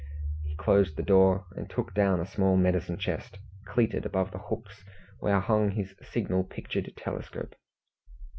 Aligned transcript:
He 0.43 0.55
closed 0.55 0.97
the 0.97 1.03
door, 1.03 1.45
and 1.55 1.69
took 1.69 1.93
down 1.93 2.19
a 2.19 2.25
small 2.25 2.57
medicine 2.57 2.97
chest, 2.97 3.37
cleated 3.67 4.03
above 4.03 4.31
the 4.31 4.39
hooks 4.39 4.83
where 5.19 5.39
hung 5.39 5.69
his 5.69 5.93
signal 6.01 6.43
pictured 6.43 6.91
telescope. 6.97 7.53